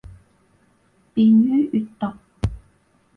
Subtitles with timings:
[1.13, 2.13] 便于阅读